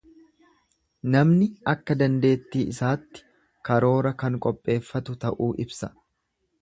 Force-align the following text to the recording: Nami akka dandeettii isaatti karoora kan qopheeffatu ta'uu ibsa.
Nami 1.15 1.47
akka 1.73 1.97
dandeettii 1.99 2.63
isaatti 2.75 3.23
karoora 3.69 4.15
kan 4.25 4.41
qopheeffatu 4.47 5.17
ta'uu 5.27 5.51
ibsa. 5.67 5.93